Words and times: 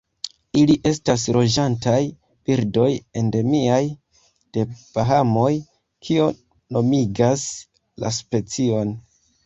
Ili 0.59 0.75
estas 0.91 1.25
loĝantaj 1.35 1.97
birdoj 2.49 2.87
endemiaj 3.23 3.83
de 4.59 4.67
Bahamoj, 4.75 5.53
kio 6.09 6.29
nomigas 6.79 7.49
la 8.07 8.17
specion. 8.23 9.01